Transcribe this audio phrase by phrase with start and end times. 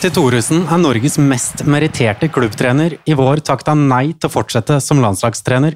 [0.00, 2.94] Petter Thoresen er Norges mest meritterte klubbtrener.
[3.04, 5.74] I vår takket han nei til å fortsette som landslagstrener.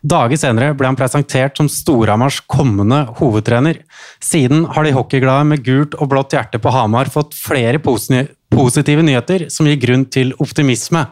[0.00, 3.82] Dager senere ble han presentert som Storhamars kommende hovedtrener.
[4.24, 9.50] Siden har de hockeyglade med gult og blått hjerte på Hamar fått flere positive nyheter
[9.52, 11.04] som gir grunn til optimisme.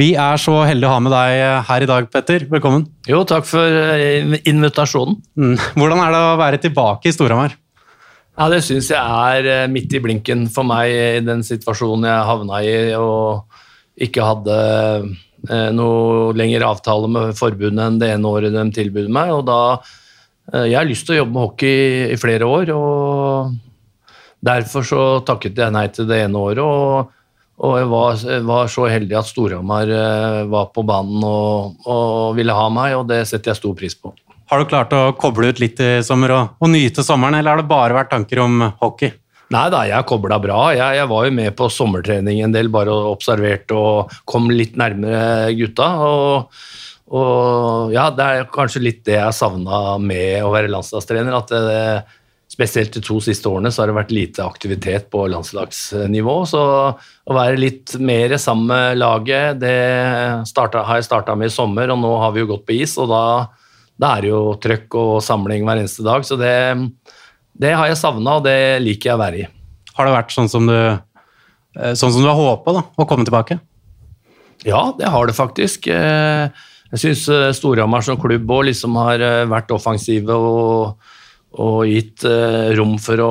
[0.00, 2.48] Vi er så heldige å ha med deg her i dag, Petter.
[2.48, 2.88] Velkommen.
[3.12, 5.20] Jo, takk for eh, invitasjonen.
[5.36, 5.58] Mm.
[5.76, 7.59] Hvordan er det å være tilbake i Storhamar?
[8.40, 12.28] Ja, Det syns jeg er eh, midt i blinken for meg i den situasjonen jeg
[12.30, 13.58] havna i og
[14.00, 14.54] ikke hadde
[15.50, 19.34] eh, noe lengre avtale med forbundet enn det ene året de tilbød meg.
[19.34, 19.60] og da
[20.64, 23.52] Jeg har lyst til å jobbe med hockey i flere år, og
[24.40, 26.64] derfor så takket jeg nei til det ene året.
[26.64, 27.16] og
[27.60, 32.56] og jeg var, var, så heldig at Storhamar eh, var på banen og, og, ville
[32.56, 34.14] ha meg, og det setter jeg stor pris på.
[34.50, 37.60] Har du klart å koble ut litt i sommer og, og nyte sommeren, eller har
[37.60, 39.12] det bare vært tanker om hockey?
[39.54, 40.58] Nei da, jeg kobla bra.
[40.74, 45.52] Jeg, jeg, var jo med på sommertrening en del, bare observerte og kom litt nærmere
[45.58, 45.86] gutta.
[46.02, 46.58] Og,
[47.14, 51.38] og ja, det er kanskje litt det jeg savna med å være landslagstrener.
[51.38, 51.84] at det,
[52.50, 56.36] spesielt de to siste årene så har det vært lite aktivitet på landslagsnivå.
[56.50, 59.78] Så å være litt mer sammen med laget, det
[60.50, 62.98] startet, har jeg starta med i sommer, og nå har vi jo gått på is.
[62.98, 63.24] og da,
[64.00, 66.24] da er det jo trøkk og samling hver eneste dag.
[66.24, 66.54] Så det,
[67.60, 69.48] det har jeg savna, og det liker jeg å være i.
[69.96, 73.58] Har det vært sånn som du, eh, sånn som du har håpa, å komme tilbake?
[74.64, 75.88] Ja, det har det faktisk.
[75.92, 76.48] Eh,
[76.90, 81.08] jeg syns eh, Storhamar som klubb òg liksom har vært offensive og
[81.50, 82.22] og gitt
[82.78, 83.30] rom for å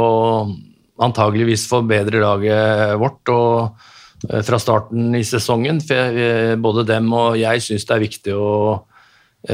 [1.00, 3.32] antageligvis forbedre laget vårt.
[3.32, 5.80] og fra starten i sesongen.
[5.80, 8.50] For både dem og jeg syns det er viktig å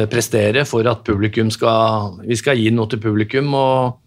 [0.10, 3.54] prestere for at publikum skal Vi skal gi noe til publikum.
[3.54, 4.00] og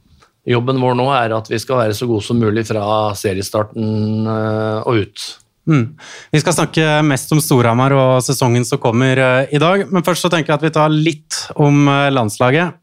[0.48, 5.04] Jobben vår nå er at vi skal være så gode som mulig fra seriestarten og
[5.04, 5.26] ut.
[5.68, 5.84] Mm.
[6.32, 9.20] Vi skal snakke mest om Storhamar og sesongen som kommer
[9.52, 9.84] i dag.
[9.92, 12.80] Men først så tenker jeg at vi tar litt om landslaget.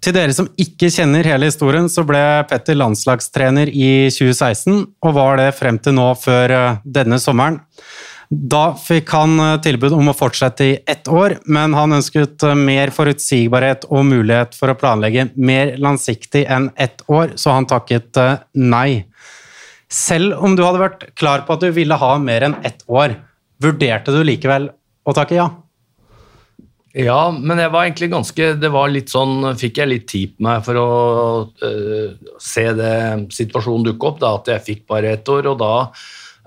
[0.00, 5.36] Til dere som ikke kjenner hele historien, så ble Petter landslagstrener i 2016, og var
[5.36, 7.60] det frem til nå før eh, denne sommeren.
[8.30, 12.54] Da fikk han eh, tilbud om å fortsette i ett år, men han ønsket eh,
[12.54, 18.20] mer forutsigbarhet og mulighet for å planlegge mer langsiktig enn ett år, så han takket
[18.54, 19.10] nei.
[19.90, 23.16] Selv om du hadde vært klar på at du ville ha mer enn ett år,
[23.60, 24.70] vurderte du likevel
[25.02, 25.48] å takke ja?
[26.94, 30.42] Ja, men jeg var egentlig ganske Det var litt sånn Fikk jeg litt tid på
[30.42, 30.88] meg for å
[31.62, 32.94] uh, se det
[33.30, 35.74] situasjonen dukke opp, da, at jeg fikk bare ett år, og da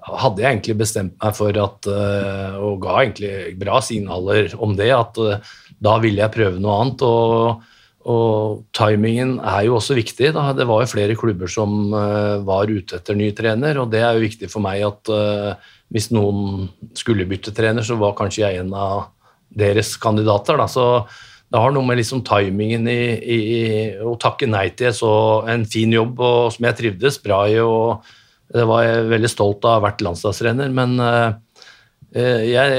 [0.04, 4.90] hadde jeg egentlig bestemt meg for at uh, Og ga egentlig bra signaler om det,
[4.96, 5.54] at uh,
[5.84, 7.06] da ville jeg prøve noe annet.
[7.08, 7.70] og
[8.04, 10.34] og timingen er jo også viktig.
[10.36, 10.50] Da.
[10.52, 11.86] Det var jo flere klubber som
[12.44, 15.12] var ute etter ny trener, og det er jo viktig for meg at
[15.88, 16.68] hvis noen
[17.00, 19.06] skulle bytte trener, så var kanskje jeg en av
[19.56, 20.60] deres kandidater.
[20.60, 20.68] Da.
[20.68, 21.06] Så
[21.54, 23.40] det har noe med liksom timingen i, i,
[24.02, 25.14] å takke nei til så
[25.50, 27.60] en fin jobb og, som jeg trivdes bra i.
[27.62, 28.02] og
[28.54, 30.74] Det var jeg veldig stolt av å ha vært landslagstrener.
[30.74, 31.34] Men uh,
[32.14, 32.74] jeg, jeg,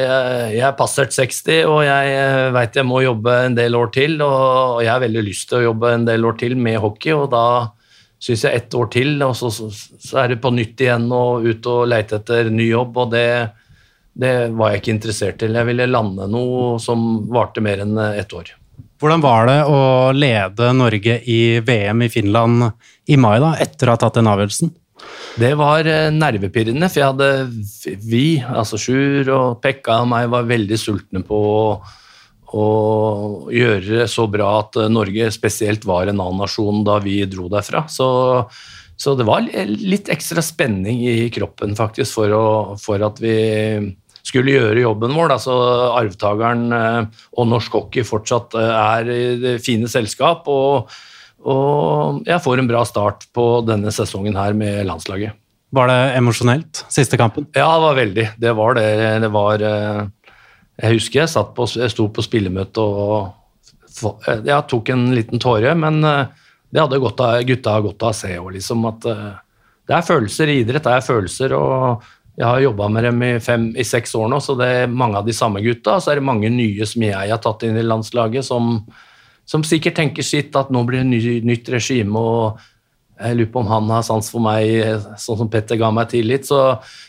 [0.54, 4.18] jeg er passert 60, og jeg uh, veit jeg må jobbe en del år til.
[4.22, 7.30] Og, jeg har veldig lyst til å jobbe en del år til med hockey, og
[7.34, 7.46] da
[8.24, 11.44] syns jeg ett år til, og så, så, så, er det på nytt igjen og
[11.44, 12.96] ut og leite etter ny jobb.
[13.04, 13.28] og det
[14.14, 15.56] det var jeg ikke interessert til.
[15.58, 18.52] Jeg ville lande noe som varte mer enn ett år.
[19.02, 19.80] Hvordan var det å
[20.14, 22.68] lede Norge i VM i Finland
[23.10, 24.70] i mai, da, etter å ha tatt den avgjørelsen?
[25.40, 30.46] Det var eh, nervepirrende, for jeg hadde Vi, altså Sjur og Pekka og meg, var
[30.50, 31.64] veldig sultne på å,
[32.54, 32.68] å
[33.50, 37.86] gjøre det så bra at Norge spesielt var en annen nasjon da vi dro derfra.
[37.90, 38.06] Så,
[38.94, 42.46] så det var litt ekstra spenning i kroppen, faktisk, for, å,
[42.80, 43.36] for at vi
[44.24, 45.34] skulle gjøre jobben vår.
[45.36, 45.56] Altså
[45.98, 50.48] arvtakeren eh, og norsk hockey fortsatt eh, er i det fine selskap.
[50.50, 50.94] Og,
[51.44, 55.36] og jeg får en bra start på denne sesongen her med landslaget.
[55.74, 57.48] Var det emosjonelt, siste kampen?
[57.52, 58.26] Ja, det var veldig.
[58.40, 58.88] Det var det.
[59.24, 60.02] Det var eh,
[60.82, 63.32] Jeg husker jeg, på, jeg sto på spillemøte og
[63.94, 68.32] jeg tok en liten tåre, men det hadde godt av, gutta godt av å se
[68.40, 68.82] òg, liksom.
[68.90, 70.82] At det er følelser i idrett.
[70.82, 72.02] Det er følelser, og
[72.34, 75.20] jeg har jobba med dem i, fem, i, seks år nå, så det er mange
[75.20, 76.00] av de samme gutta.
[76.02, 78.80] Så er det mange nye som jeg har tatt inn i landslaget, som,
[79.48, 82.18] som sikkert tenker sitt at nå blir det ny, nytt regime.
[82.18, 82.62] og
[83.14, 86.48] jeg lurer på om han har sans for meg, sånn som Petter ga meg tillit.
[86.48, 86.58] Så,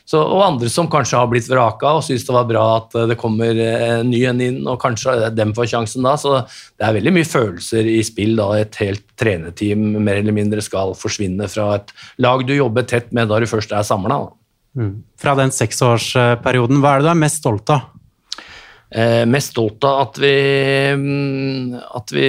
[0.06, 3.18] så, og andre som kanskje har blitt vraka og syns det var bra at det
[3.18, 6.14] kommer en ny en inn, og kanskje dem får sjansen da.
[6.22, 10.62] Så det er veldig mye følelser i spill da et helt trenerteam mer eller mindre
[10.66, 14.22] skal forsvinne fra et lag du jobber tett med da du først er samla.
[14.78, 14.94] Mm.
[15.18, 17.95] Fra den seksårsperioden, hva er det du er mest stolt av?
[18.96, 20.36] Eh, mest stolt av at vi,
[20.96, 22.28] mm, at vi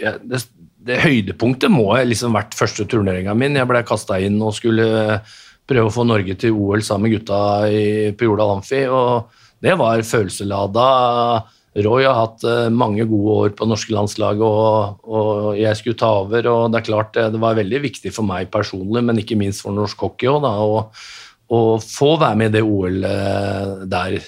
[0.00, 0.40] ja, det,
[0.82, 3.54] det, høydepunktet må liksom vært første turneringa min.
[3.54, 5.20] Jeg ble kasta inn og skulle
[5.68, 7.38] prøve å få Norge til OL sammen med gutta
[7.70, 8.82] i, på Jordal Amfi.
[8.90, 9.30] og
[9.62, 10.88] Det var følelselada.
[11.78, 16.10] Roy har hatt eh, mange gode år på norske landslag, og, og, jeg skulle ta
[16.24, 16.50] over.
[16.50, 19.62] og Det er klart det, det var veldig viktig for meg personlig, men ikke minst
[19.62, 20.48] for norsk hockey òg,
[21.48, 23.02] å få være med i det OL
[23.88, 24.18] der.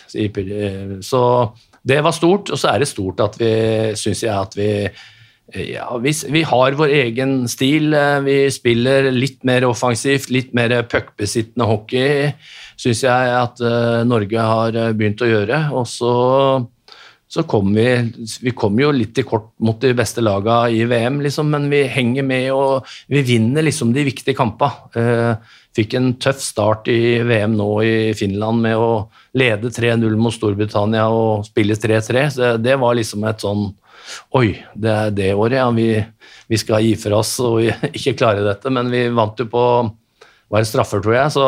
[1.04, 1.22] Så
[1.80, 3.54] det var stort, og så er det stort at vi,
[3.98, 4.70] syns jeg, at vi
[5.50, 7.90] ja, vi, vi, har vår egen stil.
[8.22, 12.28] Vi spiller litt mer offensivt, litt mer puckbesittende hockey,
[12.78, 13.62] syns jeg at
[14.06, 15.64] Norge har begynt å gjøre.
[15.74, 16.14] Og så
[17.30, 17.86] så kom vi
[18.42, 21.84] Vi kom jo litt i kort mot de beste lagene i VM, liksom, men vi
[21.86, 24.90] henger med og vi vinner liksom de viktige kampene.
[24.96, 28.90] Uh, fikk en tøff start i VM nå i Finland med å
[29.38, 32.24] lede 3-0 mot Storbritannia og spille 3-3.
[32.34, 33.70] Så det var liksom et sånn
[34.34, 35.68] Oi, det er det året, ja.
[35.70, 35.92] Vi,
[36.50, 37.62] vi skal gi fra oss og
[37.94, 39.62] ikke klare dette, men vi vant jo på
[40.50, 41.30] var det straffer, tror jeg.
[41.36, 41.46] Så,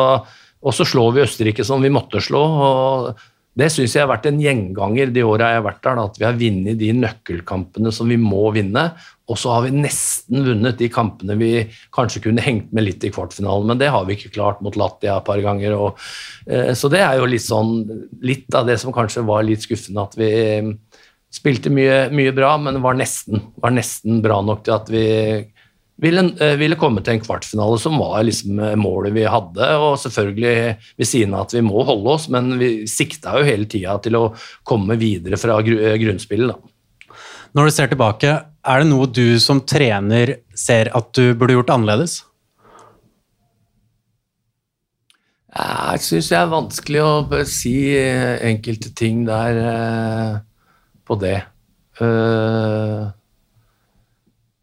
[0.63, 2.39] og så slår vi Østerrike som vi måtte slå.
[2.39, 6.15] og det syns jeg har vært en gjenganger de åra jeg har vært der, at
[6.17, 8.87] vi har vunnet de nøkkelkampene som vi må vinne.
[9.29, 11.51] Og så har vi nesten vunnet de kampene vi
[11.93, 15.19] kanskje kunne hengt med litt i kvartfinalen, men det har vi ikke klart mot Latia
[15.19, 15.77] et par ganger.
[15.77, 16.01] Og,
[16.49, 17.75] eh, så det er jo litt sånn
[18.25, 20.73] litt av det som kanskje var litt skuffende, at vi eh,
[21.33, 25.05] spilte mye, mye bra, men var nesten, var nesten bra nok til at vi
[26.03, 29.69] ville, eh, ville komme til en kvartfinale, som var liksom eh, målet vi hadde.
[29.79, 30.55] Og selvfølgelig
[30.99, 34.19] ved siden av at vi må holde oss, men vi sikta jo hele tida til
[34.19, 34.25] å
[34.67, 36.51] komme videre fra eh, grunnspillet.
[36.51, 37.15] Da.
[37.53, 41.73] Når du ser tilbake, er det noe du som trener ser at du burde gjort
[41.75, 42.21] annerledes?
[45.53, 49.59] Jeg syns det er vanskelig å si enkelte ting der
[51.05, 51.43] på det.
[52.01, 53.11] Uh,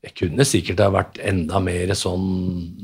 [0.00, 2.28] jeg kunne sikkert ha vært enda mer sånn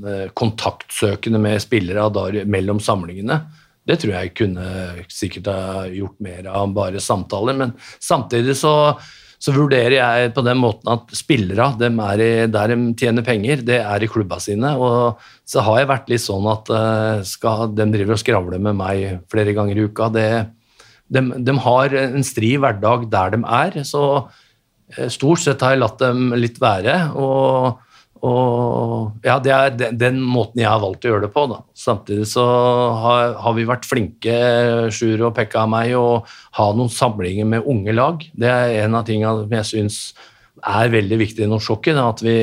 [0.04, 3.40] eh, kontaktsøkende med spillere der, mellom samlingene.
[3.86, 4.66] Det tror jeg kunne
[5.08, 7.56] sikkert ha gjort mer av bare samtaler.
[7.56, 7.72] Men
[8.02, 8.74] samtidig så,
[9.40, 13.64] så vurderer jeg på den måten at spillere, dem er i, der de tjener penger,
[13.64, 14.74] det er i klubba sine.
[14.76, 18.76] Og så har jeg vært litt sånn at uh, skal, de driver og skravler med
[18.82, 20.10] meg flere ganger i uka.
[20.12, 20.30] Det,
[21.06, 23.86] de, de har en stri hverdag der de er.
[23.88, 24.45] så Eh,
[25.12, 26.94] stort sett har jeg latt dem litt være.
[27.18, 27.82] og,
[28.26, 31.46] og ja, Det er den, den, måten jeg har valgt å gjøre det på.
[31.50, 31.60] Da.
[31.76, 32.46] Samtidig så
[33.02, 34.38] har, har, vi vært flinke,
[34.94, 36.22] Sjur og Pekka og meg, å
[36.58, 38.24] ha noen samlinger med unge lag.
[38.32, 40.00] Det er en av tingene jeg syns
[40.66, 41.98] er veldig viktig i norsk hockey.
[42.00, 42.38] At vi,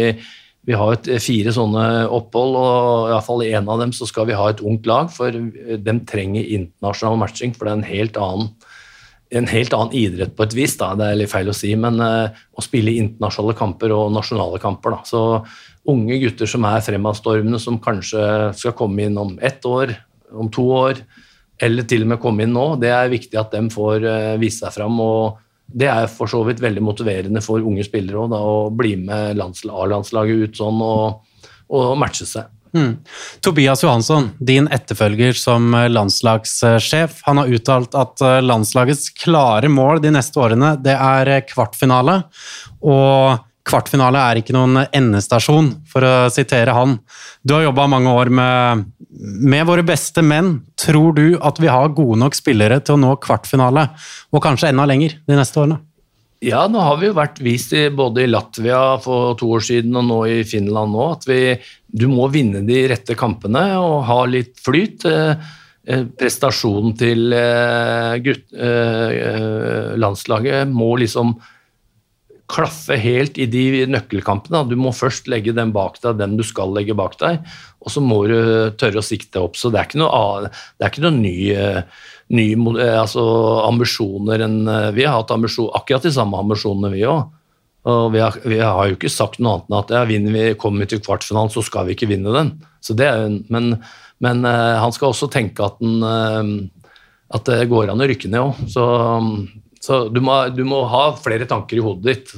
[0.67, 4.37] vi har et, fire sånne opphold, og iallfall i en av dem så skal vi
[4.37, 5.09] ha et ungt lag.
[5.15, 8.53] For de trenger internasjonal matching, for det er en helt annen
[9.33, 10.91] en helt annen idrett på et vis, da.
[10.97, 14.95] det er litt feil å si, men uh, å spille internasjonale kamper og nasjonale kamper.
[14.95, 15.01] Da.
[15.09, 15.23] Så
[15.89, 18.23] unge gutter som er fremadstormende, som kanskje
[18.59, 19.95] skal komme inn om ett år,
[20.33, 21.01] om to år,
[21.63, 24.61] eller til og med komme inn nå, det er viktig at de får uh, vise
[24.61, 25.01] seg fram.
[25.01, 25.41] og
[25.73, 30.43] det er for så vidt veldig motiverende for unge spillere også, å bli med A-landslaget
[30.43, 31.23] ut sånn og,
[31.73, 32.52] og matche seg.
[32.73, 32.97] Mm.
[33.41, 40.13] Tobias Johansson, din etterfølger som landslagssjef, han har uttalt at eh, landslagets klare mål de
[40.15, 42.23] neste årene, det er eh, kvartfinale.
[42.81, 46.97] Og kvartfinale er ikke noen endestasjon, for å sitere han.
[47.45, 48.89] Du har jobba mange år med,
[49.53, 50.57] med våre beste menn.
[50.79, 53.87] Tror du at vi har gode nok spillere til å nå kvartfinale,
[54.33, 55.79] og kanskje enda lenger de neste årene?
[56.43, 59.95] Ja, nå har vi jo vært vist i, både i Latvia for to år siden
[59.95, 61.39] og nå i Finland nå, at vi,
[61.87, 65.05] du må vinne de rette kampene og ha litt flyt.
[65.07, 65.53] Eh,
[65.87, 71.31] eh prestasjonen til eh, gutt, eh, landslaget må liksom
[72.53, 74.63] klaffe helt i de nøkkelkampene.
[74.69, 77.41] Du må først legge den bak deg, den du skal legge bak deg,
[77.83, 78.37] og så må du
[78.79, 79.57] tørre å sikte opp.
[79.59, 83.23] Så det er ikke noe, det er ikke noe ny eh, nye eh, altså,
[83.67, 87.25] ambisjoner enn eh, Vi har hatt ambisjon, akkurat de samme ambisjonene, vi òg.
[87.89, 90.45] Og vi har, vi har, jo ikke sagt noe annet enn at ja, vinner vi,
[90.59, 92.53] kommer vi til kvartfinalen, så skal vi ikke vinne den.
[92.95, 93.73] Er, men,
[94.23, 96.69] men han skal også tenke at, den,
[97.27, 98.63] at det går an å rykke ned òg.
[98.71, 98.85] Så,
[99.83, 102.29] så du, må, du, må, ha flere tanker i hodet ditt.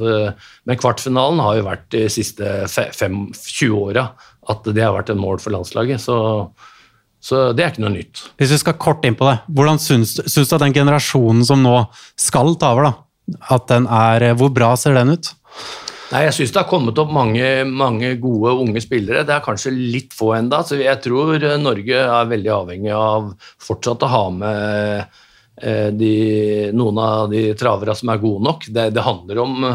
[0.65, 4.07] Men kvartfinalen har jo vært de siste fem, 20 åra
[4.49, 6.01] at det har vært en mål for landslaget.
[6.01, 6.15] Så
[7.25, 8.21] så det er ikke noe nytt.
[8.37, 11.63] Hvis vi skal kort inn på det, hvordan syns, syns du at den generasjonen som
[11.65, 11.73] nå
[12.21, 15.31] skal ta over, da, at den er Hvor bra ser den ut?
[16.11, 19.25] Nei, Jeg syns det har kommet opp mange, mange, gode unge spillere.
[19.25, 24.05] Det er kanskje litt få enda, så Jeg tror Norge er veldig avhengig av fortsatt
[24.05, 25.17] å ha med
[25.55, 26.15] de,
[26.75, 28.67] noen av de traverne som er gode nok.
[28.75, 29.67] Det, det handler om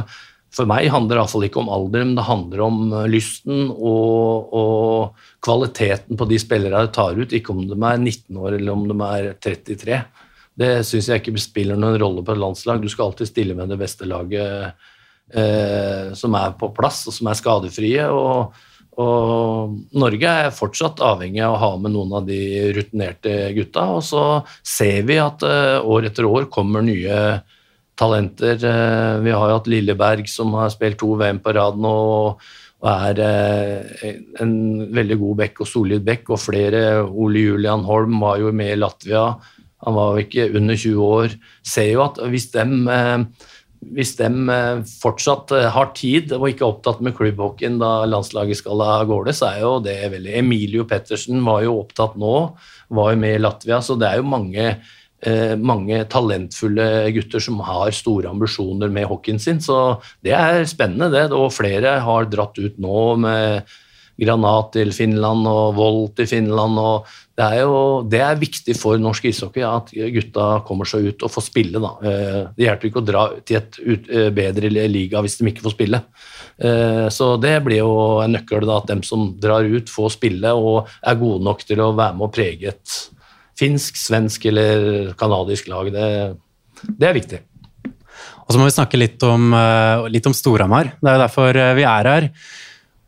[0.52, 5.26] For meg handler det iallfall ikke om alder, men det handler om lysten og, og
[5.46, 7.32] kvaliteten på de spillere du tar ut.
[7.32, 10.00] Ikke om de er 19 år eller om de er 33.
[10.60, 12.82] Det syns jeg ikke spiller noen rolle på et landslag.
[12.82, 14.74] Du skal alltid stille med det beste laget
[15.32, 18.08] eh, som er på plass, og som er skadefrie.
[18.10, 18.66] og,
[18.98, 22.40] og Norge er fortsatt avhengig av å ha med noen av de
[22.74, 23.86] rutinerte gutta.
[23.96, 24.24] Og så
[24.66, 27.40] ser vi at eh, år etter år kommer nye
[28.00, 28.58] talenter.
[28.58, 31.94] Eh, vi har jo hatt Lilleberg som har spilt to VM på rad nå.
[32.80, 34.52] og er eh, en
[34.96, 38.80] veldig god bekk og solid bekk, og flere Ole Julian Holm var jo med i
[38.80, 39.24] Latvia.
[39.86, 41.38] Han var jo ikke under 20 år.
[41.64, 42.82] Ser jo at hvis dem
[43.80, 48.60] hvis de eh, fortsatt eh, har tid og ikke er opptatt med klubbhockeyen da landslaget
[48.60, 52.34] skal av gårde, så er jo det veldig Emilio Pettersen var jo opptatt nå,
[52.96, 54.66] var jo med i Latvia, så det er jo mange,
[55.24, 59.64] eh, mange talentfulle gutter som har store ambisjoner med hockeyen sin.
[59.64, 61.30] Så det er spennende, det.
[61.32, 63.78] Og flere har dratt ut nå med
[64.20, 66.78] Granat til Finland og Vold til Finland.
[66.78, 67.08] og
[67.40, 71.32] det er jo det er viktig for norsk ishockey at gutta kommer seg ut og
[71.32, 71.80] får spille.
[71.80, 71.92] Da.
[72.04, 75.76] Eh, det hjelper ikke å dra til et ut, bedre liga hvis de ikke får
[75.76, 76.02] spille.
[76.60, 80.52] Eh, så det blir jo en nøkkel, da, at dem som drar ut, får spille
[80.52, 82.96] og er gode nok til å være med og prege et
[83.60, 85.88] finsk, svensk eller canadisk lag.
[85.94, 86.08] Det,
[86.90, 87.44] det, er viktig.
[88.44, 89.52] Og så må vi snakke litt om,
[90.10, 90.96] litt om Storhamar.
[90.98, 92.32] Det er jo derfor vi er her.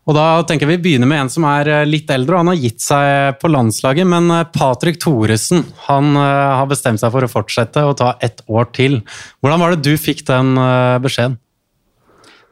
[0.03, 2.35] Og da tenker Vi begynner med en som er eh, litt eldre.
[2.35, 7.03] og Han har gitt seg på landslaget, men eh, Patrick Thoresen han eh, har bestemt
[7.03, 9.01] seg for å fortsette og ta ett år til.
[9.41, 10.55] Hvordan var det du fikk den
[11.03, 11.39] beskjeden?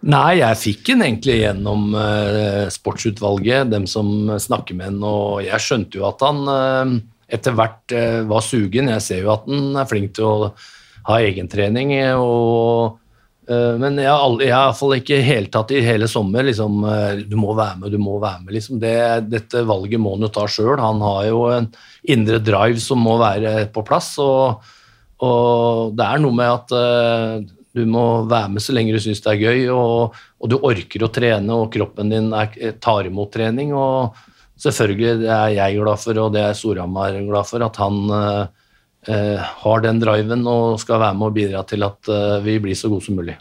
[0.01, 1.91] Nei, jeg fikk den egentlig gjennom
[2.73, 7.95] sportsutvalget, dem som snakker med den, og jeg skjønte jo at han etter hvert
[8.31, 8.89] var sugen.
[8.95, 10.49] Jeg ser jo at han er flink til å
[11.11, 12.97] ha egentrening og
[13.51, 17.23] men jeg har, aldri, jeg har iallfall ikke helt tatt i hele sommer liksom, eh,
[17.27, 18.55] Du må være med, du må være med.
[18.55, 18.79] Liksom.
[18.83, 18.97] Det,
[19.31, 20.77] dette valget må han jo ta sjøl.
[20.79, 21.67] Han har jo en
[22.15, 24.13] indre drive som må være på plass.
[24.23, 24.71] Og,
[25.27, 27.41] og det er noe med at uh,
[27.75, 31.05] du må være med så lenge du syns det er gøy, og, og, du orker
[31.07, 33.75] å trene, og kroppen din er, tar imot trening.
[33.75, 34.15] Og
[34.63, 38.47] selvfølgelig det er jeg glad for, og det er Storhamar glad for, at han uh,
[38.47, 38.60] Eh,
[39.09, 42.91] har den driven og skal være med og bidra til at eh, vi blir så
[42.93, 43.39] gode som mulig.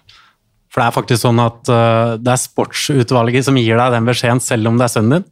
[0.69, 4.39] For det er faktisk sånn at eh, det er sportsutvalget som gir deg den beskjeden,
[4.43, 5.27] selv om det er sønnen din?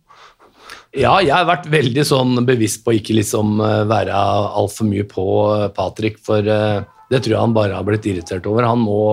[0.97, 5.25] Ja, jeg har vært veldig sånn bevisst på å ikke liksom være altfor mye på
[5.75, 8.65] Patrick, for det tror jeg han bare har blitt irritert over.
[8.65, 9.03] Han må,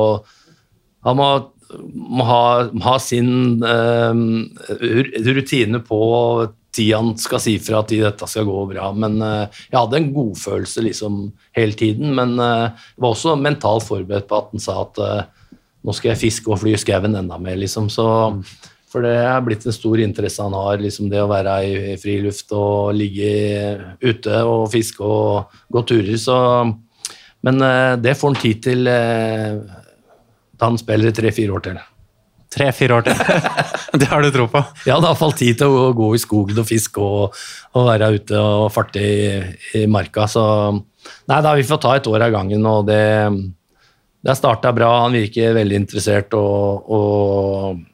[1.05, 1.29] han må,
[1.93, 2.45] må ha,
[2.87, 4.15] ha, sin uh,
[5.35, 6.01] rutine på
[6.75, 8.91] tid han skal si fra at dette skal gå bra.
[8.97, 11.23] Men uh, jeg hadde en godfølelse liksom
[11.57, 12.13] hele tiden.
[12.17, 16.23] Men uh, var også mentalt forberedt på at han sa at uh, nå skal jeg
[16.27, 17.91] fiske og fly skauen enda mer, liksom.
[17.93, 18.07] Så,
[18.89, 22.55] for det er blitt en stor interesse han har, liksom det å være i, friluft
[22.57, 23.33] og ligge
[24.01, 26.17] ute og fiske og gå turer.
[26.21, 26.39] Så,
[27.45, 27.61] men
[28.01, 31.83] det får han tid til da han spiller tre-fire år til.
[32.55, 33.19] Tre-fire år til.
[34.01, 34.63] det har du tro på?
[34.87, 37.35] Ja, det er iallfall tid til å gå i skogen og fiske og,
[37.75, 39.27] og være ute og farte i,
[39.81, 40.29] i, marka.
[40.31, 43.03] Så nei da, vi får ta et år av gangen, og det,
[44.25, 44.93] det starta bra.
[45.05, 47.85] Han virker veldig interessert, og, og,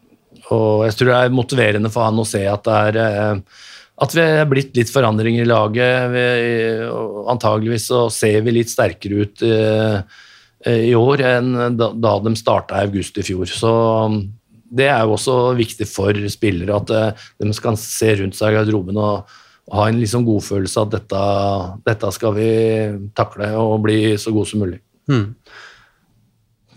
[0.50, 3.66] og, jeg tror det er motiverende for han å se at det er eh,
[4.00, 6.12] at vi er blitt litt forandringer i laget.
[6.14, 6.26] Vi,
[7.28, 9.56] antageligvis så ser vi litt sterkere ut i,
[10.88, 13.52] i år enn da, da de starta i august i fjor.
[13.52, 13.72] Så
[14.70, 18.58] det er jo også viktig for spillere at eh, de skal se rundt seg i
[18.58, 19.34] garderoben og,
[19.70, 21.24] og ha en liksom godfølelse at dette,
[21.88, 22.48] dette, skal vi
[23.18, 24.80] takle og bli så gode som mulig.
[25.10, 25.28] Mm.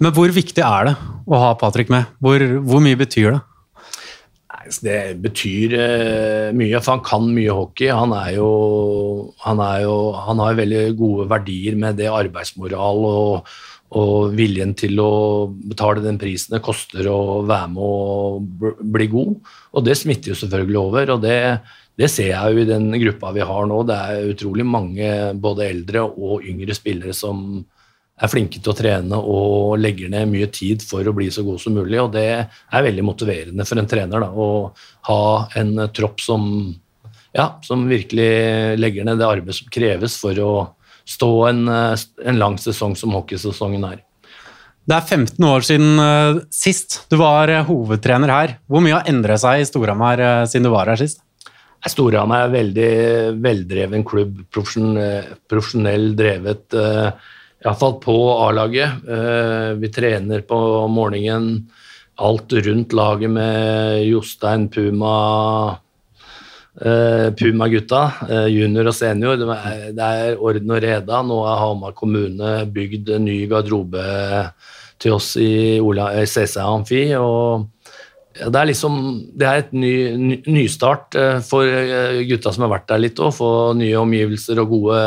[0.02, 0.94] Men hvor viktig er det
[1.30, 2.10] å ha Patrick med?
[2.24, 3.42] Hvor, hvor mye betyr det?
[4.84, 7.90] Det betyr uh, mye, for han kan mye hockey.
[7.92, 8.50] Han, er jo,
[9.44, 13.52] han, er jo, han har veldig gode verdier med det arbeidsmoral og,
[14.00, 15.14] og viljen til å
[15.54, 19.36] betale den prisen det koster å være med og bli god.
[19.74, 21.14] Og det smitter jo selvfølgelig over.
[21.16, 21.38] og det,
[22.00, 23.84] det ser jeg jo i den gruppa vi har nå.
[23.86, 25.08] Det er utrolig mange
[25.38, 27.62] både eldre og yngre spillere som
[28.24, 31.62] er flinke til å trene og legger ned mye tid for å bli så god
[31.62, 32.00] som mulig.
[32.02, 34.72] Og det er veldig motiverende for en trener da, å
[35.10, 35.24] ha
[35.60, 36.48] en tropp som,
[37.34, 40.54] ja, som virkelig legger ned det arbeidet som kreves for å
[41.06, 41.96] stå en, eh,
[42.26, 44.02] en lang sesong som hockeysesongen er.
[44.84, 48.56] Det er 15 år siden uh, sist du var uh, hovedtrener her.
[48.68, 51.22] Hvor mye har endret seg i Storhamar uh, siden du var her sist?
[51.88, 52.90] Storhamar er en veldig
[53.44, 54.42] veldreven klubb.
[54.52, 56.76] Profesjonell drevet.
[57.64, 59.02] Iallfall på A-laget.
[59.82, 61.66] Vi trener på morgenen.
[62.24, 65.18] Alt rundt laget med Jostein Puma
[66.74, 68.00] Puma-gutta,
[68.50, 69.38] junior og senior.
[69.94, 71.20] Det er orden og reda.
[71.22, 74.02] Nå har Hamar kommune bygd en ny garderobe
[74.98, 75.78] til oss i,
[76.26, 77.06] CC Amfi.
[77.20, 77.70] og
[78.34, 78.96] det er liksom
[79.38, 83.20] det er et ny, ny, nystart eh, for eh, gutta som har vært der litt,
[83.22, 85.02] å få nye omgivelser og gode,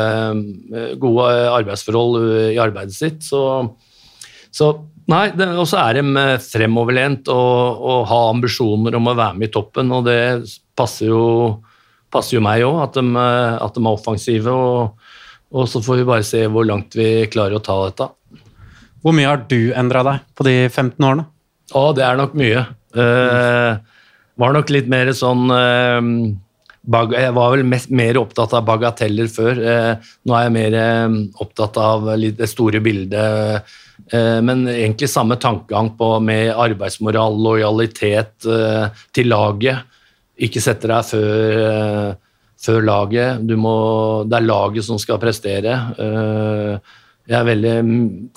[0.71, 1.25] eh, gode
[1.57, 3.19] arbeidsforhold i arbeidet sitt.
[3.27, 3.41] Så,
[4.47, 4.71] så
[5.11, 9.53] nei, og så er de fremoverlent og, og har ambisjoner om å være med i
[9.53, 10.19] toppen, og det
[10.77, 11.23] passer jo,
[12.13, 14.53] passer jo meg òg, at, at, de er offensive.
[14.53, 15.09] Og,
[15.55, 18.09] og så får vi bare se hvor langt vi klarer å ta dette.
[19.03, 21.27] Hvor mye har du endra deg på de 15 årene?
[21.75, 22.65] Å, det er nok mye.
[22.97, 23.95] Eh,
[24.37, 25.99] var nok litt mer sånn uh,
[27.11, 29.59] Jeg var vel mest, mer opptatt av bagateller før.
[29.59, 30.77] Eh, nå er jeg mer
[31.43, 33.75] opptatt av det store bildet.
[34.13, 35.89] Men egentlig samme tankegang
[36.23, 38.47] med arbeidsmoral, lojalitet
[39.13, 39.83] til laget.
[40.37, 42.15] Ikke sette deg før,
[42.61, 43.51] før laget.
[43.59, 43.75] Må,
[44.29, 45.75] det er laget som skal prestere.
[47.27, 47.75] Jeg er veldig,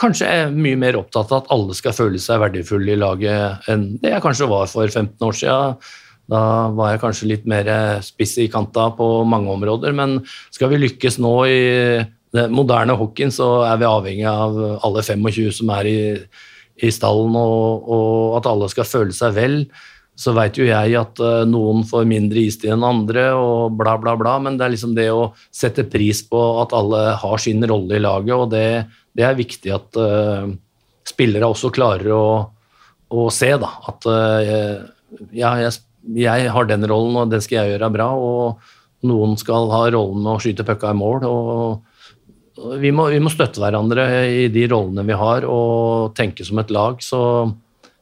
[0.03, 3.85] kanskje er mye mer opptatt av at alle skal føle seg verdifulle i laget enn
[4.03, 5.77] det jeg kanskje var for 15 år siden.
[6.31, 6.41] Da
[6.75, 7.71] var jeg kanskje litt mer
[8.07, 9.95] spiss i kanta på mange områder.
[9.95, 10.21] Men
[10.55, 11.61] skal vi lykkes nå i
[12.37, 16.01] den moderne hockeyen, så er vi avhengig av alle 25 som er i,
[16.87, 19.57] i stallen, og, og at alle skal føle seg vel.
[20.21, 24.15] Så veit jo jeg at uh, noen får mindre istid enn andre, og bla, bla,
[24.21, 27.97] bla, men det er liksom det å sette pris på at alle har sin rolle
[27.97, 28.67] i laget, og det,
[29.17, 30.51] det er viktig at uh,
[31.09, 32.25] spillere også klarer å,
[33.11, 33.73] å se, da.
[33.91, 34.83] At uh,
[35.35, 35.81] ja, jeg,
[36.21, 40.21] jeg, har den rollen, og den skal jeg gjøre bra, og noen skal ha rollen
[40.21, 41.25] med å skyte pucka i mål.
[41.27, 41.90] og
[42.81, 46.73] vi må, vi må støtte hverandre i de rollene vi har, og tenke som et
[46.75, 47.01] lag.
[47.05, 47.21] så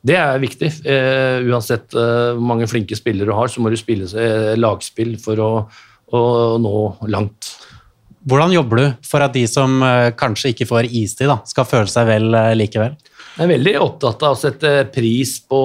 [0.09, 0.69] det er viktig.
[0.87, 5.17] Eh, uansett hvor hvor mange flinke spillere du har, så må du spille eh, lagspill
[5.21, 5.51] for å,
[6.15, 6.21] å,
[6.63, 6.75] nå
[7.11, 7.51] langt.
[8.29, 9.83] Hvordan jobber du for at de som
[10.19, 12.97] kanskje ikke får istid, da, skal føle seg vel likevel?
[13.39, 15.61] Jeg er veldig opptatt av å sette pris på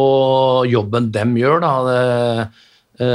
[0.70, 1.64] jobben dem gjør.
[1.64, 1.74] Da.
[1.90, 3.10] Det,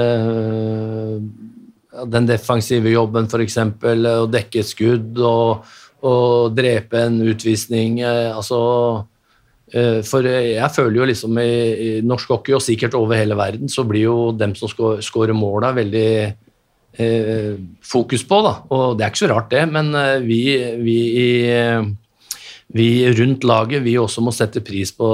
[2.07, 3.59] den defensive jobben, f.eks.
[3.59, 5.69] Å dekke et skudd og,
[6.07, 8.03] og drepe en utvisning.
[8.07, 8.61] altså
[9.69, 13.69] Eh, for jeg føler jo liksom i, i, norsk hockey, og sikkert over hele verden,
[13.69, 18.41] så blir jo dem som skårer måla, veldig eh, fokus på.
[18.47, 20.41] da, Og det er ikke så rart, det, men eh, vi,
[20.81, 21.29] vi, i,
[22.77, 25.11] vi, rundt laget vi også må sette pris på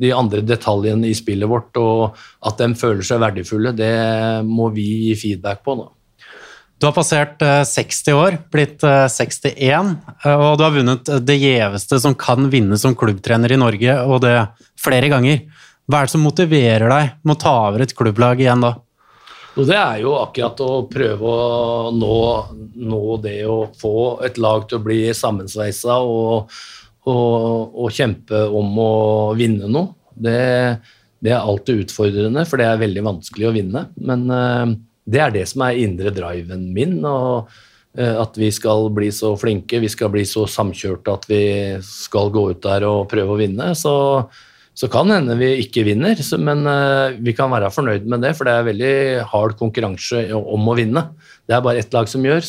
[0.00, 3.94] de andre detaljene i spillet vårt, og at de føler seg verdifulle, det
[4.48, 5.76] må vi gi feedback på.
[5.82, 5.90] da.
[6.80, 9.90] Du har passert 60 eh, år, blitt 61,
[10.24, 14.22] eh, og du har vunnet det gjeveste som kan vinne som klubbtrener i Norge, og
[14.24, 14.36] det
[14.80, 15.42] flere ganger.
[15.84, 18.78] Hva er det som motiverer deg med å ta over et klubblag igjen da?
[19.60, 22.18] Det er jo akkurat å prøve å nå,
[22.80, 26.54] nå det å få et lag til å bli sammensveisa og,
[27.08, 28.92] og, og, kjempe om å
[29.38, 29.94] vinne noe.
[30.12, 30.36] Det,
[31.22, 33.86] det, er alltid utfordrende, for det er veldig vanskelig å vinne.
[34.04, 34.74] Men uh,
[35.10, 36.98] det er det som er indre driven min.
[37.08, 37.50] og
[37.96, 41.42] eh, At vi skal bli så flinke, vi skal bli så samkjørte at vi
[41.86, 43.72] skal gå ut der og prøve å vinne.
[43.78, 43.94] Så,
[44.78, 48.46] så kan hende vi ikke vinner, men eh, vi kan være fornøyd med det, for
[48.46, 48.94] det er veldig
[49.32, 51.02] hard konkurranse om å vinne.
[51.44, 52.46] Det er bare ett lag som gjør.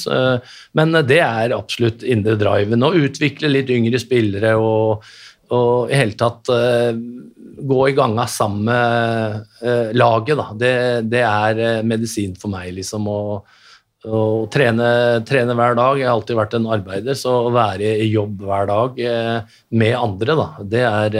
[0.78, 2.86] Men det er absolutt indre driven.
[2.86, 5.08] Å utvikle litt yngre spillere og,
[5.52, 6.94] og i hele tatt eh,
[7.62, 10.46] gå i ganga sammen med uh, laget, da.
[10.58, 10.76] Det,
[11.12, 13.10] det, er medisin for meg, liksom.
[13.12, 13.42] Å,
[14.08, 14.22] å
[14.54, 14.88] trene,
[15.28, 16.00] trene, hver dag.
[16.00, 19.04] Jeg har alltid vært en arbeider, så å være i jobb hver dag
[19.78, 21.20] med andre, da, det er,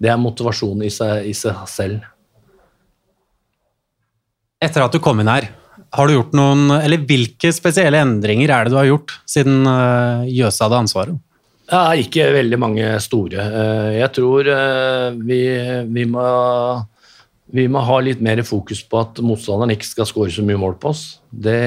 [0.00, 2.04] det er motivasjon i seg, i seg, selv.
[4.60, 5.50] Etter at du kom inn her,
[5.90, 9.64] har du gjort noen Eller hvilke spesielle endringer er det du har gjort siden
[10.30, 11.16] Jøsa hadde ansvaret?
[11.70, 13.44] Ja, ikke veldig mange store.
[13.44, 15.40] Eh, jeg tror eh, vi,
[15.86, 16.24] vi, må,
[17.54, 20.78] vi må ha litt mer fokus på at motstanderen ikke skal skåre så mye mål
[20.82, 21.06] på oss.
[21.30, 21.60] Det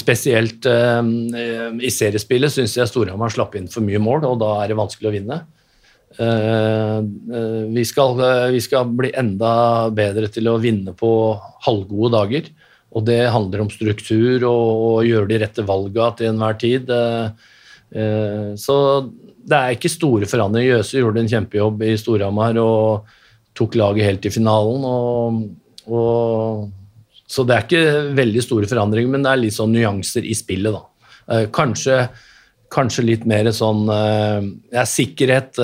[0.00, 1.08] Spesielt eh,
[1.84, 5.10] i seriespillet syns jeg Storhamar slapp inn for mye mål, og da er det vanskelig
[5.10, 5.36] å vinne.
[6.14, 8.20] Vi skal,
[8.54, 9.54] vi skal bli enda
[9.90, 11.10] bedre til å vinne på
[11.66, 12.52] halvgode dager.
[12.94, 16.90] Og det handler om struktur og å gjøre de rette valga til enhver tid.
[16.94, 18.76] Eh, så
[19.44, 20.78] det er ikke store forandringer.
[20.78, 23.10] Jøse gjorde en kjempejobb i Storhamar og
[23.58, 24.86] tok laget helt til finalen.
[24.88, 25.42] Og,
[25.90, 26.70] og,
[27.26, 30.74] så det er ikke veldig store forandringer, men det er litt sånn nyanser i spillet,
[30.74, 31.10] da.
[31.34, 31.98] Eh, kanskje,
[32.74, 35.60] kanskje litt mer sånn ja, sikkerhet,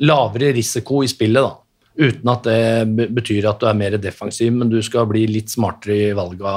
[0.00, 1.56] lavere risiko i spillet, da.
[1.98, 6.12] Uten at det betyr at du er mer defensiv, men du skal bli litt smartere
[6.12, 6.52] i valga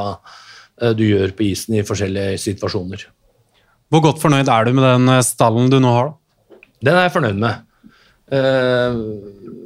[0.98, 3.08] du gjør på isen i forskjellige situasjoner.
[3.92, 6.14] Hvor godt fornøyd er du med den eh, stallen du nå har?
[6.80, 7.66] Den er jeg fornøyd med.
[8.32, 9.00] Eh,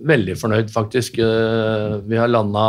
[0.10, 1.20] veldig fornøyd, faktisk.
[1.22, 2.66] Eh, vi har landa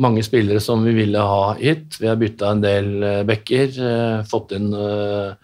[0.00, 1.98] mange spillere som vi ville ha hit.
[2.00, 5.36] Vi har bytta en del eh, eh, fått inn eh,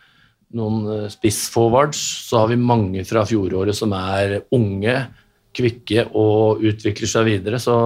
[0.57, 2.01] noen spissforwards.
[2.29, 4.97] Så har vi mange fra fjoråret som er unge,
[5.57, 7.61] kvikke og utvikler seg videre.
[7.63, 7.77] Så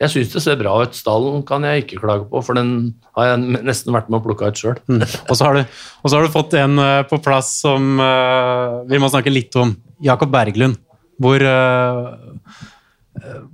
[0.00, 0.96] jeg syns det ser bra ut.
[0.96, 4.48] Stallen kan jeg ikke klage på, for den har jeg nesten vært med å plukke
[4.48, 4.78] ut sjøl.
[4.88, 5.04] Mm.
[5.04, 9.56] Og, så har du fått en uh, på plass som uh, vi må snakke litt
[9.60, 9.74] om.
[10.00, 10.80] Jakob Berglund.
[11.20, 11.42] Hvor,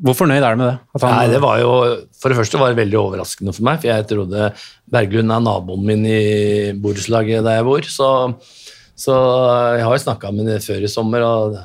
[0.02, 0.76] hvor fornøyd er du med det?
[1.02, 1.72] Han, Nei, det var jo,
[2.16, 4.50] For det første var det veldig overraskende for meg, for jeg trodde
[4.92, 6.20] Berglund er naboen min i
[6.83, 7.88] borettslaget der jeg bor.
[7.90, 8.11] Så,
[8.98, 9.16] så
[9.79, 11.26] jeg har jo snakka med ham før i sommer.
[11.26, 11.59] og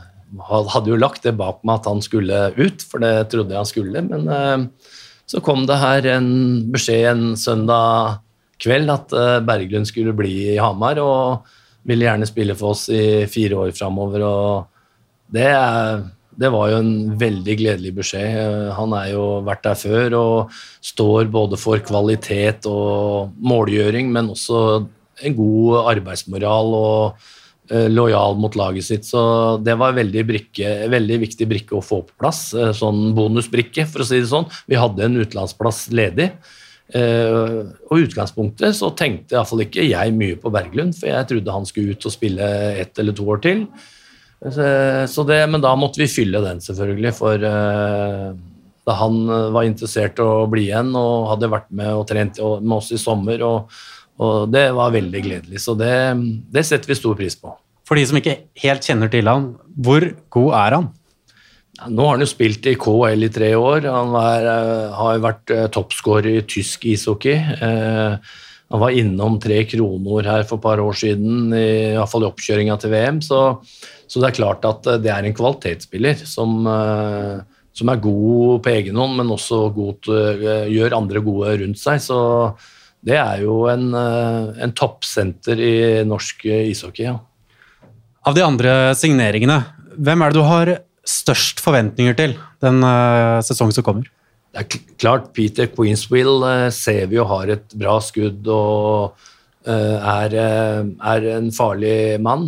[0.71, 3.69] hadde jo lagt det bak meg at han skulle ut, for det trodde jeg han
[3.69, 4.03] skulle.
[4.07, 4.93] Men uh,
[5.27, 6.29] så kom det her en
[6.71, 8.21] beskjed en søndag
[8.61, 11.51] kveld at uh, Berglund skulle bli i Hamar og
[11.87, 14.23] ville gjerne spille for oss i fire år framover.
[14.23, 15.49] Og det,
[16.41, 18.37] det var jo en veldig gledelig beskjed.
[18.37, 24.33] Uh, han er jo vært der før og står både for kvalitet og målgjøring, men
[24.33, 24.63] også
[25.21, 26.75] en god arbeidsmoral.
[26.81, 27.29] og
[27.71, 29.05] Eh, lojal mot laget sitt.
[29.07, 29.21] Så
[29.63, 32.49] det var en veldig, brikke, veldig viktig brikke å få på plass.
[32.53, 34.49] Eh, sånn bonusbrikke, for å si det sånn.
[34.67, 36.33] Vi hadde en utenlandsplass ledig.
[36.91, 41.63] Og i utgangspunktet så tenkte iallfall ikke jeg mye på Berglund, for jeg trodde han
[41.69, 42.49] skulle ut og spille
[42.81, 43.61] ett eller to år til.
[44.41, 44.63] Så,
[45.07, 48.31] så det, men da måtte vi fylle den, selvfølgelig, for uh,
[48.87, 49.19] da han
[49.53, 52.97] var interessert i å bli igjen og hadde vært med og trent med oss i
[53.01, 53.83] sommer, og,
[54.17, 55.61] og det var veldig gledelig.
[55.61, 55.93] Så det,
[56.49, 57.53] det setter vi stor pris på.
[57.85, 60.89] For de som ikke helt kjenner til han, hvor god er han?
[61.77, 63.85] Ja, nå har han jo spilt i KL i tre år.
[63.93, 67.37] Han er, uh, har vært toppskårer i tysk ishockey.
[68.71, 72.29] Han var innom Tre Kroner her for et par år siden, i, i fall i
[72.29, 73.19] oppkjøringa til VM.
[73.25, 73.41] Så,
[74.11, 78.99] så, det er klart at det er en kvalitetsspiller som, som er god på egen
[78.99, 80.09] hånd, men også god,
[80.67, 82.01] gjør andre gode rundt seg.
[82.03, 82.19] Så
[83.07, 87.07] det er jo en, en toppsenter i norsk ishockey.
[87.07, 87.15] ja.
[88.27, 89.61] Av de andre signeringene,
[89.95, 90.75] hvem er det du har
[91.07, 92.83] størst forventninger til den
[93.47, 94.11] sesongen som kommer?
[94.51, 96.43] Det er klart Peter Queenswill
[96.75, 99.15] ser vi jo har et bra skudd og
[99.65, 102.47] er, er, en farlig mann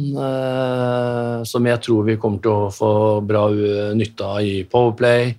[1.46, 3.44] som jeg tror vi kommer til å få bra
[3.94, 5.36] nytte av i Powerplay.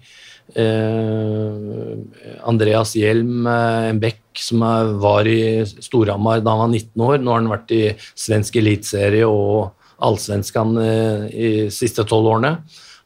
[2.46, 4.62] Andreas Hjelm, en bekk som
[5.02, 7.18] var i Storhamar da han var 19 år.
[7.18, 12.56] Nå har han vært i svensk eliteserie og allsvenskan eh, i siste tolv årene.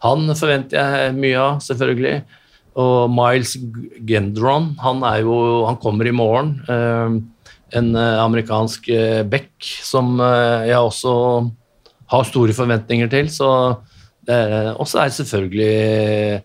[0.05, 2.21] Han forventer jeg mye av, selvfølgelig.
[2.79, 3.57] Og Miles
[4.07, 6.53] Gendron, han, jo, han kommer i morgen.
[7.73, 8.89] Eh, en eh, amerikansk
[9.31, 11.13] back som jeg også
[12.09, 13.31] har store forventninger til.
[13.31, 13.51] Så
[14.29, 16.43] og så er det selvfølgelig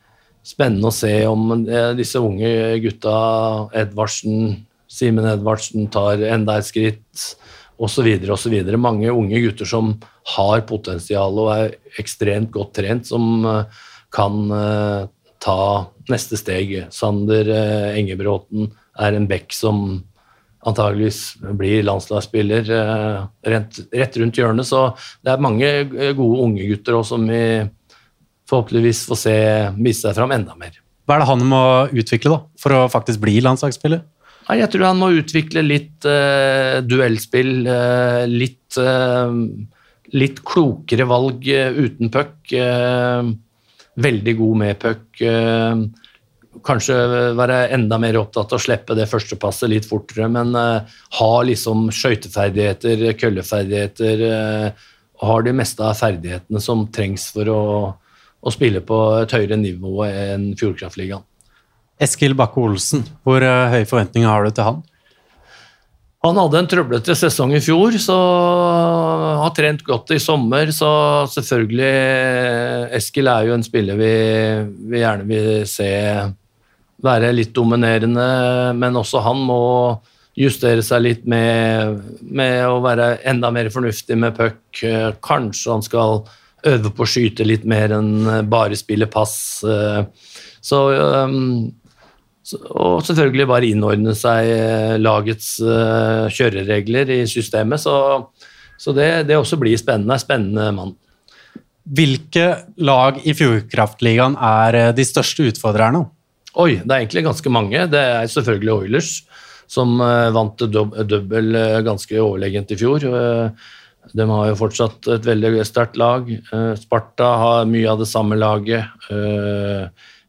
[0.48, 1.66] spennende å se om
[1.98, 3.16] disse unge gutta,
[3.76, 4.54] Edvardsen,
[4.88, 7.26] Simen Edvardsen, tar enda et skritt
[7.78, 8.08] osv.
[8.32, 8.56] osv.
[8.78, 9.94] Mange unge gutter som
[10.36, 13.84] har potensial og er ekstremt godt trent, som eh,
[14.14, 15.10] kan eh,
[15.44, 15.60] ta
[16.12, 16.76] neste steg.
[16.94, 20.04] Sander eh, Engebråten er en back som
[20.64, 21.22] antageligvis
[21.60, 24.68] blir landslagsspiller rett, rett, rundt hjørnet.
[24.70, 24.86] Så
[25.26, 25.72] det er mange
[26.16, 27.44] gode unge gutter også som vi
[28.50, 29.36] forhåpentligvis får se
[29.78, 30.80] vise seg fram enda mer.
[31.04, 34.04] Hva er det han må utvikle da, for å faktisk bli landslagsspiller?
[34.48, 39.32] Nei, jeg tror han må utvikle litt uh, duellspill, uh, litt, uh,
[40.16, 42.36] litt klokere valg uten puck.
[43.94, 45.06] veldig god med puck.
[46.66, 46.96] Kanskje
[47.38, 51.88] være enda mer opptatt av å slippe det første passet litt fortere, men ha liksom
[51.94, 54.24] skøyteferdigheter, kølleferdigheter.
[55.24, 57.62] har de meste av ferdighetene som trengs for å,
[58.44, 61.24] å spille på et høyere nivå enn Fjordkraftligaen.
[62.02, 64.82] Eskil Bakke-Olsen, hvor uh, høye forventninger har du til han?
[66.24, 68.16] Han hadde en trøblete sesong i fjor, så
[69.42, 70.70] har trent godt i sommer.
[70.72, 70.88] Så
[71.34, 71.90] selvfølgelig
[72.96, 74.14] Eskil er jo en spiller vi,
[74.94, 75.90] vi gjerne vil se
[77.04, 78.28] være litt dominerende,
[78.80, 79.64] men også han må
[80.40, 84.62] justere seg litt med, med å være enda mer fornuftig med puck.
[85.24, 86.24] Kanskje han skal
[86.64, 89.36] øve på å skyte litt mer enn bare spille pass.
[90.64, 90.80] Så,
[92.72, 97.84] Og selvfølgelig bare innordne seg eh, lagets eh, kjøreregler i systemet.
[97.84, 97.96] Så,
[98.80, 100.20] så det, det også blir spennende.
[100.20, 100.96] Spennende mann.
[101.84, 102.50] Hvilke
[102.84, 106.06] lag i Fjordkraftligaen er eh, de største utfordrerne?
[106.54, 107.86] Oi, det er egentlig ganske mange.
[107.90, 109.14] Det er selvfølgelig Oilers,
[109.72, 113.06] som eh, vant dobbel eh, ganske overlegent i fjor.
[113.10, 113.72] Eh,
[114.14, 116.28] De har jo fortsatt et veldig sterkt lag.
[116.78, 118.84] Sparta har mye av det samme laget.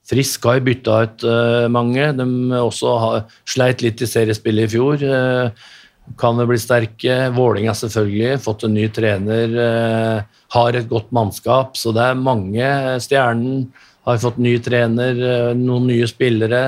[0.07, 1.25] Frisk har bytta ut
[1.75, 2.05] mange.
[2.15, 5.03] De også har, sleit litt i seriespillet i fjor.
[6.23, 7.17] Kan det bli sterke.
[7.35, 9.59] Vålinga selvfølgelig, fått en ny trener.
[10.55, 12.71] Har et godt mannskap, så det er mange.
[13.03, 13.67] Stjernen
[14.05, 16.63] har fått ny trener, eh, noen nye spillere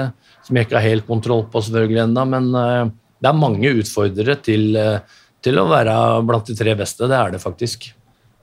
[0.46, 4.38] som jeg ikke har helt kontroll på selvfølgelig ennå, men eh, det er mange utfordrere
[4.44, 5.96] til, eh, til å være
[6.26, 7.08] blant de tre beste.
[7.08, 7.90] Det er det faktisk.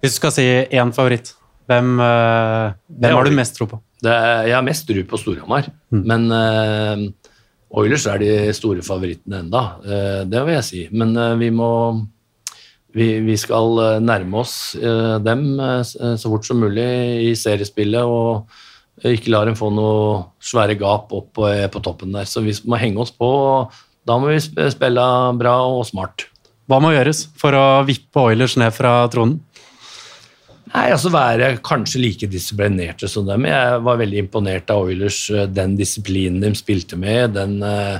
[0.03, 1.34] Hvis du skal si én favoritt,
[1.71, 3.79] hvem, hvem har du mest tro på?
[4.03, 7.06] Det er, jeg har mest tro på Storhamar, men uh,
[7.79, 9.62] Oilers er de store favorittene enda.
[9.79, 10.82] uh, det vil jeg si.
[10.91, 11.69] Men uh, vi må
[12.93, 14.75] vi, vi skal nærme oss
[15.25, 16.84] dem så fort som mulig
[17.25, 18.51] i seriespillet og
[19.01, 22.27] ikke lar dem få noe svære gap opp på, eh, på toppen der.
[22.29, 23.32] Så vi må henge oss på.
[24.06, 25.08] Da må vi spille
[25.39, 26.27] bra og smart.
[26.69, 29.39] Hva må gjøres for å vippe Oilers ned fra tronen?
[30.73, 33.45] Nei, altså Være kanskje like disiplinerte som dem.
[33.45, 37.99] Jeg var veldig imponert av Oilers, eh, den disiplinen de spilte med, den uh,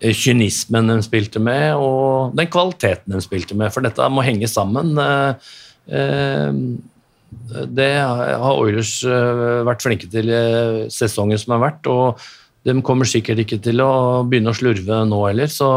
[0.00, 3.70] kynismen de spilte med, og den kvaliteten de spilte med.
[3.74, 4.96] For dette må henge sammen.
[4.98, 5.34] Uh,
[5.86, 6.50] eh,
[7.70, 10.44] det har Oilers eh, vært flinke til i
[10.92, 12.22] sesongen som har vært, og
[12.66, 15.50] de kommer sikkert ikke til å begynne å slurve nå heller.
[15.50, 15.70] så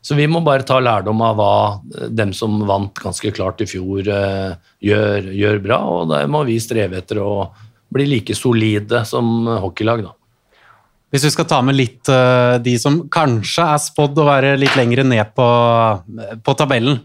[0.00, 3.68] så vi må bare ta lærdom av hva eh, dem som vant ganske klart i
[3.68, 7.34] fjor, eh, gjør, gjør bra, og da må vi streve etter å
[7.90, 10.16] bli like solide som hockeylag, da.
[11.10, 14.76] Hvis vi skal ta med litt eh, de som kanskje er spådd å være litt
[14.78, 15.48] lengre ned på,
[16.46, 17.00] på tabellen,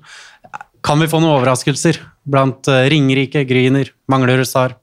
[0.85, 4.75] kan vi få noen overraskelser blant eh, Ringerike, Gryner, Manglerud, Sar?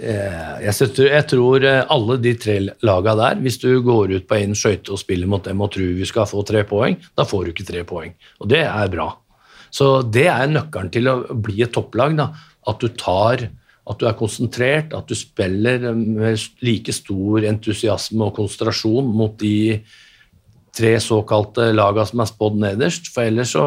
[0.00, 4.26] Eh, Jeg, setter, jeg tror eh, alle de tre laga der, hvis du går ut
[4.26, 7.26] på én skøyte og spiller mot dem og tror vi skal få tre poeng, da
[7.28, 8.16] får du ikke tre poeng.
[8.42, 9.12] Og det er bra.
[9.70, 12.18] Så det er nøkkelen til å bli et topplag.
[12.18, 12.32] Da.
[12.66, 13.46] At du tar
[13.90, 19.80] at du er konsentrert, at du spiller med like stor entusiasme og konsentrasjon mot de
[20.76, 23.64] tre såkalte laga som er spådd nederst, for ellers så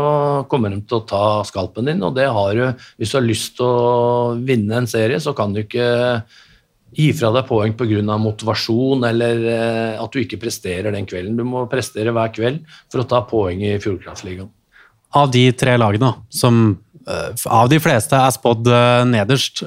[0.52, 2.64] kommer de til å ta skalpen din, og det har du
[2.98, 6.24] Hvis du har lyst til å vinne en serie, så kan du ikke
[6.94, 8.18] gi fra deg poeng pga.
[8.18, 11.38] motivasjon eller eh, at du ikke presterer den kvelden.
[11.38, 14.50] Du må prestere hver kveld for å ta poeng i Fjordkraftligaen.
[15.14, 19.66] Av de tre lagene, som eh, av de fleste er spådd eh, nederst,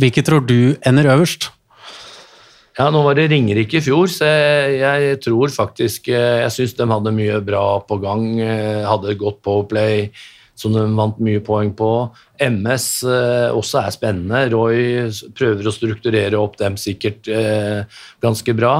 [0.00, 1.50] hvilke tror du ender øverst?
[2.74, 6.72] Ja, nå var det Ringerike i fjor, så jeg, jeg tror faktisk eh, Jeg syns
[6.74, 8.24] de hadde mye bra på gang.
[8.42, 10.08] eh, Hadde godt powerplay
[10.58, 11.88] som de vant mye poeng på.
[12.42, 14.42] MS eh, også er spennende.
[14.52, 17.86] Roy prøver å strukturere opp dem sikkert eh,
[18.22, 18.74] ganske bra.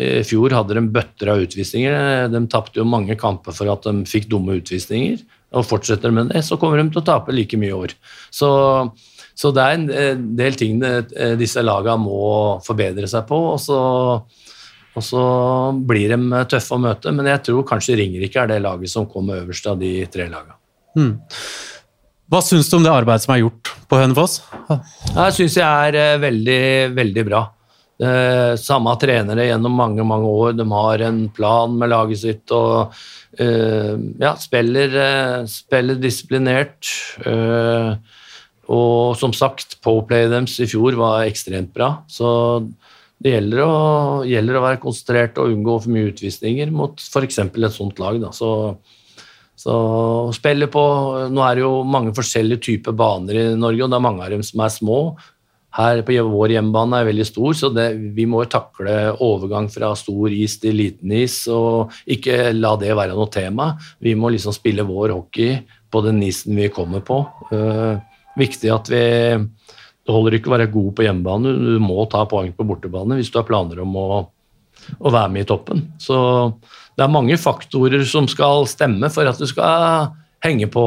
[0.00, 2.28] I fjor hadde de bøtter av utvisninger.
[2.32, 5.20] De tapte jo mange kamper for at de fikk dumme utvisninger.
[5.56, 7.92] Og fortsetter de med det, så kommer de til å tape like mye i år.
[8.32, 8.48] Så
[9.40, 12.22] så det er en eh, del ting eh, disse lagene må
[12.66, 13.80] forbedre seg på, og så,
[14.92, 15.24] og så
[15.88, 17.14] blir de tøffe å møte.
[17.16, 20.58] Men jeg tror kanskje Ringerike er det laget som kommer øverst av de tre lagene.
[22.30, 24.36] Hva syns du om det arbeidet som er gjort på Hønefoss?
[24.68, 26.60] Det syns jeg er eh, veldig,
[26.94, 27.40] veldig bra.
[28.00, 30.54] Eh, samme trenere gjennom mange mange år.
[30.60, 32.94] De har en plan med laget sitt og
[33.34, 36.92] eh, ja, spiller, eh, spiller disiplinert.
[37.26, 38.19] Eh,
[38.70, 41.90] og som sagt, powerplayet deres i fjor var ekstremt bra.
[42.10, 42.28] Så
[43.20, 43.74] det gjelder å,
[44.28, 47.42] gjelder å være konsentrert og unngå for mye utvisninger mot f.eks.
[47.42, 48.20] et sånt lag.
[48.22, 48.30] Da.
[48.36, 48.52] Så,
[49.58, 49.74] så
[50.36, 50.84] spille på
[51.32, 54.32] Nå er det jo mange forskjellige typer baner i Norge, og det er mange av
[54.36, 55.00] dem som er små.
[55.76, 60.32] Her på vår hjemmebane er veldig stor, så det, vi må takle overgang fra stor
[60.34, 63.72] is til liten is, og ikke la det være noe tema.
[64.02, 67.20] Vi må liksom spille vår hockey på den isen vi kommer på.
[67.52, 68.02] Uh,
[68.38, 69.04] viktig at vi
[70.00, 73.28] Det holder ikke å være god på hjemmebane, du må ta poeng på bortebane hvis
[73.30, 74.06] du har planer om å,
[74.98, 75.84] å være med i toppen.
[76.00, 76.16] Så
[76.96, 80.10] det er mange faktorer som skal stemme for at du skal
[80.42, 80.84] henge på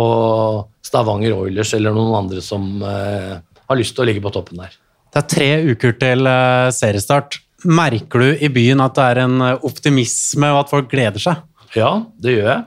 [0.83, 4.75] Stavanger Oilers eller noen andre som eh, har lyst til å ligge på toppen der.
[5.13, 7.39] Det er tre uker til eh, seriestart.
[7.69, 11.45] Merker du i byen at det er en optimisme, og at folk gleder seg?
[11.77, 12.63] Ja, det gjør jeg.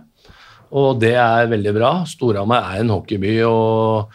[0.76, 1.90] Og det er veldig bra.
[2.08, 3.38] Storhamar er en hockeyby.
[3.46, 4.14] og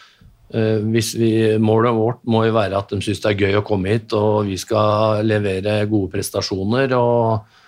[0.51, 1.31] hvis vi,
[1.63, 4.49] Målet vårt må jo være at de syns det er gøy å komme hit, og
[4.49, 6.91] vi skal levere gode prestasjoner.
[6.97, 7.61] og,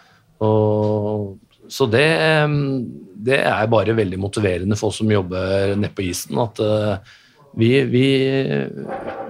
[0.44, 2.06] og så det,
[3.24, 6.38] det, er bare veldig motiverende for oss som jobber nede på isen.
[6.44, 7.14] at uh,
[7.56, 8.08] vi, vi,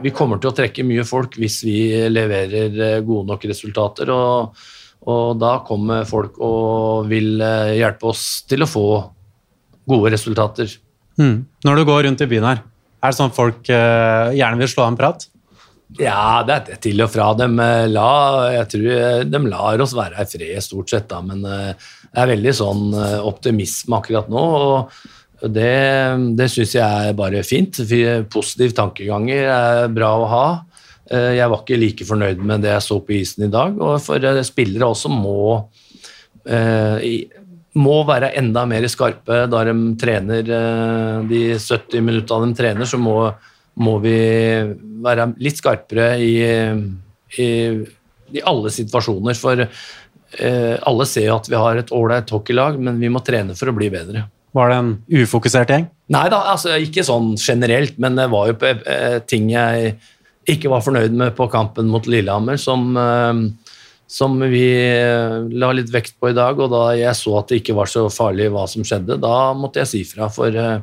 [0.01, 4.11] vi, kommer til å trekke mye folk hvis vi leverer eh, gode nok resultater.
[4.13, 4.61] Og,
[5.03, 8.85] og, da kommer folk og vil eh, hjelpe oss til å få
[9.91, 10.71] gode resultater.
[11.19, 11.43] Mm.
[11.67, 12.63] Når du går rundt i byen her,
[13.03, 15.27] er det sånn folk uh, gjerne vil slå en prat?
[15.99, 17.27] Ja, det er til og fra.
[17.37, 17.45] De,
[17.91, 18.11] la,
[18.55, 21.75] jeg tror de lar oss være i fred, stort sett, da, men det
[22.17, 24.41] er veldig sånn optimisme akkurat nå.
[24.41, 25.75] og det,
[26.39, 27.77] det syns jeg er bare fint.
[28.33, 30.45] Positiv tankeganger er bra å ha.
[31.11, 33.75] Eh, jeg var ikke like fornøyd med det jeg så på isen i dag.
[33.75, 35.37] Og for eh, spillere også må,
[36.47, 37.27] eh,
[37.79, 40.45] må være enda mer skarpe da de trener
[41.29, 43.17] de 70 minuttene de trener, så må,
[43.81, 44.17] må vi
[45.03, 46.35] være litt skarpere i,
[47.41, 47.49] i,
[48.37, 49.39] i alle situasjoner.
[49.39, 49.65] For
[50.43, 53.89] alle ser at vi har et ålreit hockeylag, men vi må trene for å bli
[53.93, 54.27] bedre.
[54.53, 54.91] Var det en
[55.23, 55.87] ufokusert gjeng?
[56.13, 59.95] Nei da, altså, ikke sånn generelt, men det var jo eh, ting jeg
[60.49, 63.41] ikke var fornøyd med på kampen mot Lillehammer, som, eh,
[64.09, 66.59] som vi eh, la litt vekt på i dag.
[66.59, 69.83] Og da jeg så at det ikke var så farlig hva som skjedde, da måtte
[69.83, 70.29] jeg si fra.
[70.33, 70.81] For eh,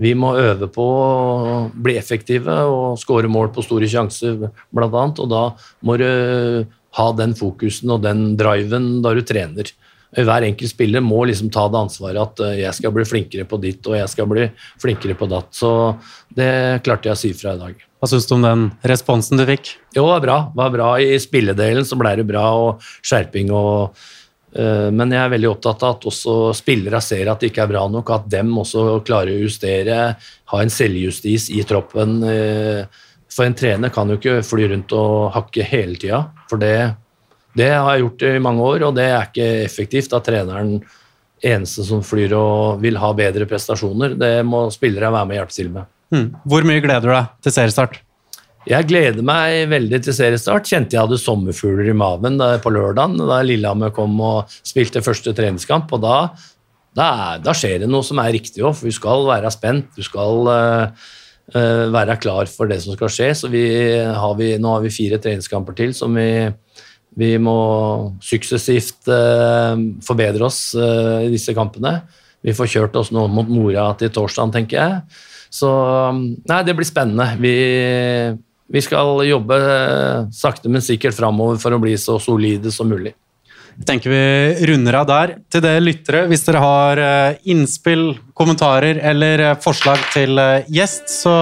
[0.00, 4.88] vi må øve på å bli effektive og skåre mål på store sjanser, bl.a.
[5.10, 5.44] Og da
[5.84, 6.08] må du
[6.98, 9.68] ha den fokusen og den driven da du trener
[10.10, 13.60] hver enkelt spiller må liksom ta det ansvaret at eh, jeg skal bli flinkere på
[13.62, 14.48] ditt og jeg skal bli
[14.82, 15.52] flinkere på datt.
[15.54, 15.70] Så
[16.34, 17.84] det klarte jeg å si fra i dag.
[18.00, 19.74] Hva syns du om den responsen du fikk?
[19.94, 20.38] Jo, det var bra.
[20.48, 20.88] Det var bra.
[20.98, 23.92] I spilledelen så ble det bra, og skjerping og
[24.56, 27.72] uh, Men jeg er veldig opptatt av at også spillere ser at det ikke er
[27.74, 32.16] bra nok, at dem også klarer å justere, ha en selvjustis i troppen.
[32.24, 36.74] Uh, for en trener kan jo ikke fly rundt og hakke hele tida, for det
[37.58, 40.78] det har jeg gjort i mange år, og det er ikke effektivt at treneren
[41.40, 44.14] eneste som flyr og vil ha bedre prestasjoner.
[44.20, 45.90] Det må spillere være med og hjelpe til med.
[46.10, 46.28] Mm.
[46.52, 48.00] Hvor mye gleder du deg til seriestart?
[48.68, 50.68] Jeg gleder meg veldig til seriestart.
[50.68, 55.92] Kjente jeg hadde sommerfugler i maven på lørdagen da Lillehammer kom og spilte første treningskamp.
[55.96, 56.16] og da,
[56.96, 57.08] da,
[57.40, 59.88] da skjer det noe som er riktig òg, for du skal være spent.
[59.96, 61.08] Du skal uh,
[61.56, 63.30] uh, være klar for det som skal skje.
[63.40, 63.64] Så vi,
[63.96, 66.28] har vi, nå har vi fire treningskamper til som vi
[67.18, 67.56] vi må
[68.22, 71.98] suksessivt uh, forbedre oss uh, i disse kampene.
[72.40, 75.24] Vi får kjørt oss nå mot Mora til torsdag, tenker jeg.
[75.50, 75.70] Så
[76.14, 77.26] nei, det blir spennende.
[77.42, 77.54] Vi,
[78.70, 79.58] vi skal jobbe
[80.32, 83.12] sakte, men sikkert framover for å bli så solide som mulig.
[83.80, 85.34] Jeg tenker vi runder av der.
[85.50, 87.02] Til dere lyttere, hvis dere har
[87.48, 91.34] innspill, kommentarer eller forslag til gjest, så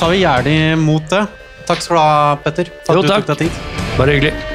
[0.00, 1.26] tar vi gjerne imot det.
[1.68, 3.28] Takk skal du ha, Petter, for at jo, du takk.
[3.28, 3.86] tok deg tid.
[3.98, 4.51] Bare hyggelig.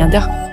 [0.00, 0.49] Minder.